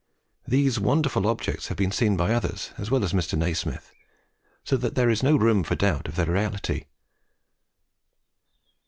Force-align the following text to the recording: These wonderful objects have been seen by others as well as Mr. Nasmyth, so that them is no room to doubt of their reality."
These 0.47 0.79
wonderful 0.79 1.27
objects 1.27 1.67
have 1.67 1.77
been 1.77 1.91
seen 1.91 2.17
by 2.17 2.33
others 2.33 2.71
as 2.75 2.89
well 2.89 3.03
as 3.03 3.13
Mr. 3.13 3.37
Nasmyth, 3.37 3.91
so 4.63 4.75
that 4.75 4.95
them 4.95 5.11
is 5.11 5.21
no 5.21 5.35
room 5.35 5.63
to 5.65 5.75
doubt 5.75 6.07
of 6.07 6.15
their 6.15 6.25
reality." 6.25 6.85